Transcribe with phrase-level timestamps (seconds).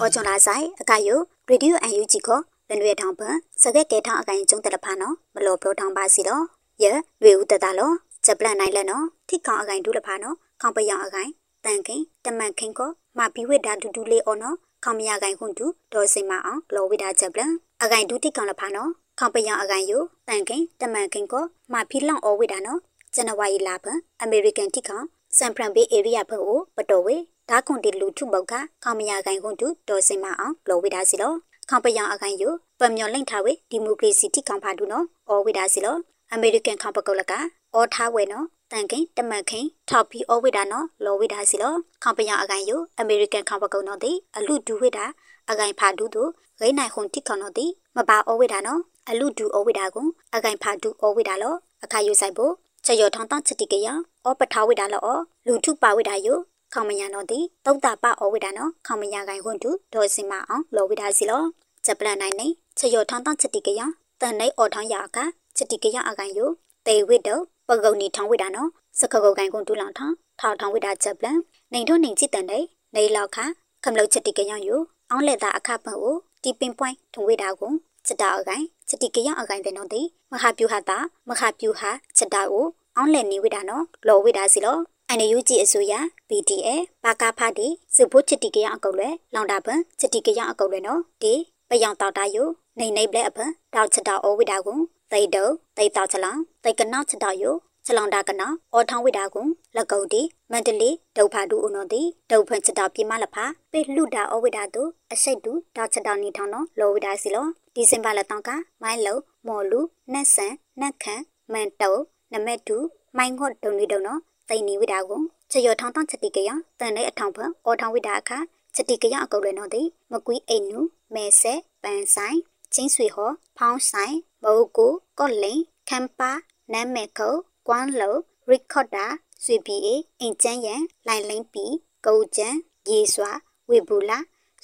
[0.00, 6.44] အော်ချွန်လာဆိုင်အကယိုရေဒီယိုအန်ယူဂျီကိုလနွေထောင်ပန်စကက်ကေထောင်အကိုင်ကျုံတလဖာနော်မလောပလောထောင်ပါစီတော့
[6.82, 6.90] ယေ
[7.22, 7.90] ရွေဦးတတလော
[8.24, 11.30] ချက်ပလန်နိုင်လဲနော်ထိကောင်အကိုင်ဒူးလဖာနော်ခေါင်ပယောင်အကိုင်
[11.64, 17.52] တန်ခင်တမန်ခင်ကိုမပီဝိဒါဒူဒူလေးအော်နော်ခေါမရကိုင်ခွန်တူဒေါ်စင်မအောင်လောဝိဒါချက်ပလန်
[17.82, 22.80] အကိုင်ဒူတိကောင်လဖာနော်ခေါပယံအကိုင်ယိုတန်ခင်တမန်ခင်ကိုမဖီလောင်အောဝိဒါနော်
[23.14, 25.04] ဇန်နဝါရီလပန်အမေရိကန်တိကောင်
[25.36, 27.16] ဆန်ဖရန်ဘေးအေရီယာဖက်ကိုပတော်ဝေ
[27.50, 31.32] ဒါခွန်တီလူထုပုတ်ခခေါမရကိုင်ခွန်တူဒေါ်စင်မအောင်လောဝိဒါစီလော
[31.68, 35.96] ခေါပယံအကိုင်ယိုပမျောလိမ့်ထားဝေဒီမိုကရေစီတိကောင်ဖာဒူနော်အောဝိဒါစီလော
[36.32, 37.32] အမေရိကန်ခေါပကုတ်လက
[37.74, 45.06] အောထားဝဲနော်တန်ခင်တမန်ခင်ထောက်ပြီးအောဝိဒါနော်လောဝိဒါစီလောခေါပယံအကိုင်ယိုအမေရိကန်ခေါပကုတ်နော်တိအလူဒူဝိဒါ
[45.50, 51.54] အကိုင်ဖာဒူတို့ဂိနိုင်ခွန်တိကောင်နော်တိမပါအောဝိဒါနော်အလူဒူအဝိဒါကိုအကိုင်ဖာဒူအဝိဒါလော
[51.84, 52.52] အခါယူဆိုင်ဖို့
[52.86, 53.88] ချေယောထောင်းတောင်းချက်တိကရ
[54.28, 55.10] အောပထာဝိဒါလော
[55.46, 56.38] လူထုပါဝိဒါယို
[56.72, 61.42] ခေါမညာနော်တိတုတ်တာပအဝိဒါနော်ခေါမညာကိုင်ခွန်းတူဒေါ်စင်မအောင်လောဝိဒါစီလော
[61.84, 62.46] ချက်ပလန်နိုင်နေ
[62.78, 63.80] ချေယောထောင်းတောင်းချက်တိကရ
[64.20, 65.18] တန်နေအော်ထောင်းရက
[65.56, 66.50] ချက်တိကရအကိုင်ယို
[66.86, 71.38] တေဝိတောပဂုံနီထောင်းဝိဒါနော်စခကုတ်ကိုင်ခွန်းတူလောင်ထောင်းထောင်းထောင်းဝိဒါချက်ပလန်
[71.72, 72.58] နေတို့နေကြည့်တန်နေ
[72.94, 73.38] နေလောက်ခ
[73.84, 77.72] ခမလုတ်ချက်တိကရယိုအောင်လက်တာအခပန်ကိုတီပင်ပွိုင်းထုံဝိဒါကို
[78.06, 80.00] ချက်တာအကိုင်ချက်တိကရအကိုင်တဲ့နော်တိ
[80.32, 80.98] မဟာပြူဟာတာ
[81.28, 82.66] မဟာပြူဟာချက်တာကို
[83.00, 85.92] အောင်လက်နေဝိတာနော်လောဝိတာစီလောအန်ယူဂျီအစိုးရ
[86.28, 86.68] BDA
[87.04, 91.34] ပါကာဖာဒီစဖို့ချက်တိကရအကုတ်လဲလောင်တာပန်ချက်တိကရအကုတ်လဲနော်ဒီ
[91.68, 94.78] ပယောင်တောက်တာယိုနေနေပလဲအပန်တောက်ချက်တာအိုဝိတာကို
[95.12, 97.54] သိတုံသိတောက်ချလောင်သိကနောက်ချက်တာယို
[97.86, 104.82] ချလောင်တာကနာအော်ထောင်းဝိတာကိုလက်ကုတ်တီမန္တလေးဒုတ်ဖာတူဦးနော်တီဒုတ်ဖွင့်ချက်တာပြမလဖာပေလှတာအော်ဝိတာတူ
[105.12, 108.50] အစိတ်တူတောက်ချက်တာနေထောင်းနော်လောဝိတာစီလောဒီစင်ပါလက်တောင်းက
[108.82, 109.16] မိုင်းလုံ
[109.46, 109.80] မော်လူ
[110.12, 111.22] နက်ဆန်နက်ခန်
[111.52, 111.94] မန်တုံ
[112.32, 112.76] နမက်တူ
[113.16, 118.38] မိုင်းငေါ့ဒုံနေတုံနော်တိန်နေဝိတာကိုချေရထောင်းတောင်းချက်တိကရတန်တဲ့အထောင်ဖန်အော်ထောင်းဝိတာအခါ
[118.74, 120.78] ချက်တိကရအကုတ်လဲနော်တိမကွီးအိမ်နူ
[121.14, 122.38] မဲဆဲပန်ဆိုင်
[122.74, 126.30] ချင်းဆွေဟောဖောင်းဆိုင်မိုးကိုကော့လိန်ခမ်ပါ
[126.72, 127.28] နမ်မဲခု
[127.68, 128.14] ကွမ်လုံ
[128.48, 129.06] ရီကော့တာ
[129.44, 131.64] ဆွေပီအေအင်ချန်ယန်လိုင်လိန်ပီ
[132.06, 132.54] ကိုကျန်
[132.90, 133.32] ရေစွာ
[133.68, 134.18] ဝေဘူလာ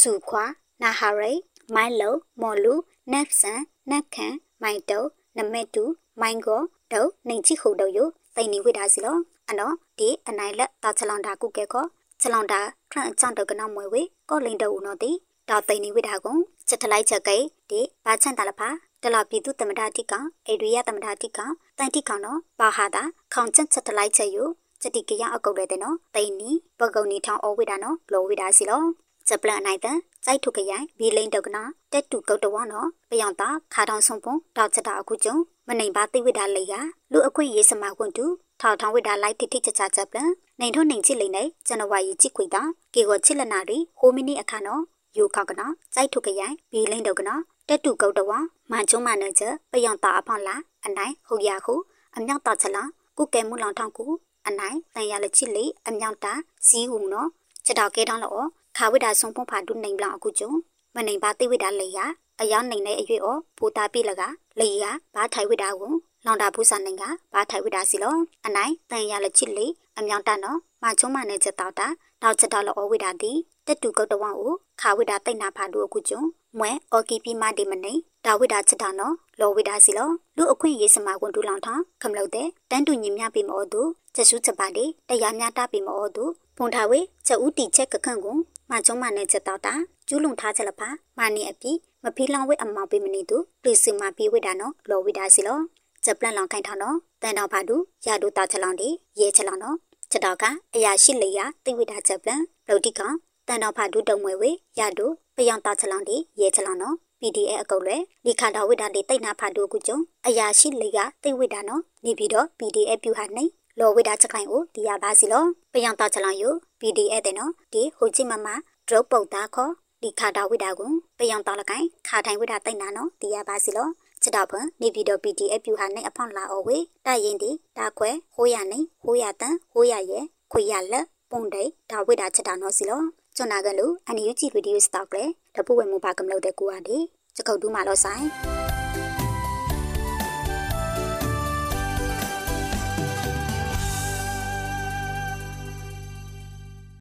[0.00, 0.44] စုခွာ
[0.82, 1.32] နာဟာရိ
[1.74, 2.74] မိုင်လုံမော်လူ
[3.12, 5.02] နက်ဆန်နက်ခန်မိုင်တုံ
[5.36, 5.84] နမဲတူ
[6.20, 7.98] မိုင်ကို ဒုနေချိခုဒုယ
[8.36, 9.16] သိနေဝိဒါစီလော
[9.50, 11.84] အနော်ဒီအနိုင်လက်တာချလောင်တာကုကဲခော
[12.20, 12.60] ချလောင်တာ
[12.90, 15.10] ထရန့်အချောင်းတကနောက်မွေဝေကောလိန်တူနော်တိ
[15.48, 16.34] တာသိနေဝိဒါကုံ
[16.68, 17.36] ချက်ထလိုက်ချက်ကိ
[17.70, 18.68] ဒီဘာချန်တလဖာ
[19.02, 20.12] တလပြည်သူတမတာတိက
[20.46, 21.38] အေရီယာတမတာတိက
[21.78, 24.38] တန်တိကောင်နော်ဘာဟာတာခေါင်ချက်ချက်ထလိုက်ချက်ယ
[24.80, 28.82] ချက်တိကရအကုတ်လဲတဲ့နော်တိန်နီပကုံနီထောင်းအဝိဒါနော်လောဝိဒါစီလော
[29.28, 31.62] ချက်ပလန်နိုင်တဲ့စိုက်ထုကရိုင်ဘီလိန်တုကနာ
[31.92, 35.36] တက်တူကုတ်တော်နော်ပယောင်တာခါထောင်ဆုံးပုံတောက်ချက်တာအခုကျုံ
[35.68, 36.74] မနိုင်ပါသိဝိဒါလေက
[37.12, 38.24] လူအခွင့်ရေးစမကွန်တူ
[38.60, 40.30] ထောက်ထောင်ဝိဒါလိုက်တိတိချချချက်ပလန်
[40.60, 42.62] နိုင်ထုံနိုင်ချစ်လိမ့်နေဇန်နဝါရီကြည့်ခွေတာ
[42.94, 44.82] ကေကိုချစ်လနာရီဟိုမီနီအခါနော်
[45.16, 47.34] ယူခောက်ကနာစိုက်ထုကရိုင်ဘီလိန်တုကနာ
[47.68, 50.56] တက်တူကုတ်တော်မန်ကျုံမနချပယောင်တာအဖောင်းလာ
[50.86, 51.74] အနိုင်ဟုတ်ရခု
[52.16, 52.84] အမြောက်တာချက်လာ
[53.18, 54.06] ကုကဲမှုလောင်ထောင်ကူ
[54.48, 56.32] အနိုင်တန်ရလချစ်လေအမြောက်တာ
[56.68, 57.28] စီးဟုနော်
[57.64, 58.48] ချက်တော်ကဲတောင်းလို့
[58.80, 60.50] ခါဝိဒါဆုံဖုံဖာဒုနိုင်ဘလောင်အခုကျုံ
[60.94, 61.98] မနိုင်ပါသိဝိဒါလေရ
[62.40, 63.28] အယောင်နိုင်တဲ့အရွေဩ
[63.58, 64.22] ပူတာပြလက
[64.60, 64.84] လေရ
[65.14, 65.92] ဘာထိုင်ဝိဒါကို
[66.24, 68.16] လောင်တာဘူးစာနိုင်ကဘာထိုင်ဝိဒါစီလော
[68.46, 69.66] အနိုင်တန်ရလချစ်လေ
[69.98, 71.86] အမြောင်တနော်မချုံမနဲ့ချက်တော့တာ
[72.22, 73.32] နောက်ချက်တော့လောဝိဒါတီ
[73.66, 76.20] တက်တူကုတ်တဝံကိုခါဝိဒါတိတ်နာဖာဒုအခုကျုံ
[76.58, 77.92] မွဲအော်ကီပီမဒီမနေ
[78.24, 83.82] ဒါဝိဒါချက်တာနော်လောဝိဒါစီလောလူအခွင့်ရေးစမကွန်တူလောင်ထောင်းခမလို့တဲ့တန်းတူညီမြပြီမောသူ
[84.14, 86.24] ချက်စုချက်ပါလေတရားများတာပြီမောသူ
[86.56, 88.36] ဖုန်ထားဝေချက်ဦးတီချက်ကခန့်ကို
[88.70, 89.74] မချုံမနဲ့ချက်တော့တာ
[90.08, 91.72] ကျူးလုံထားချက်လပါမာနီအပြီ
[92.04, 95.58] မဖီးလောင်ဝဲအမောင်ပေးမနေသူလူစင်မပြေဝိဒါနော်လောဝိဒါစီလော
[96.04, 97.76] ချက်ပလန်လောင်ခိုင်ထောင်းနော်တန်တော်ဖာတူ
[98.06, 98.88] ရတူတာချက်လောင်ဒီ
[99.20, 99.76] ရဲချက်လောင်နော်
[100.10, 103.00] ချက်တော့ကအရာရှိလေရတိဝိဒါချက်ပလန်လော်တိက
[103.48, 105.06] တန်တော်ဖာတူတုံမွေဝေရတူ
[105.36, 113.44] ပယောင်တာချက်လောင်ဒီရဲချက်လောင်နော် PDA အကုတ်လေဒီခါတော်ဝိဒါလေးတိတ်နာဖာတူကုကျုံအရာရှိလေကတိဝိဒါနော်နေပြီးတော့ PDA ပြူဟာနေ
[113.78, 116.48] လောဝိဒါချက်ခိုင်ကိုဒီရပါစီလောပယောင်တာချက်လောင်ယူ
[116.80, 118.46] PDA တဲ့နော်ဒီဟိုချိမမ
[118.88, 123.88] ဒရုပ်ပုတ်သားခေါ်ဒီခါတော်ဝိဒါကိုပယောင်တာလကိုင်ခါထိုင်ဝိဒါတိတ်နာနော်ဒီရပါစီလော
[124.22, 126.76] ချက်တော့ဖန်နေပြီးတော့ PDF ပြူဟာနေအဖောင်းလာအော်ဝေ
[127.06, 133.02] တရင်ဒီတာခွဲဟိုးရနေဟိုးရတန်ဟိုးရရဲ့ခွေရလက်ပုံတိတ်ဒါဝိဒါချက်တာနော်စီလော
[133.36, 135.24] ကျွန်းနာကလူအန်ယူဂျီဗီဒီယိုစတောက်လေ
[135.54, 136.98] တပူဝဲမူပါကမလို့တဲ့ကူဟာဒီ
[137.36, 138.24] စကုတ်တူးမှတော့ဆိုင်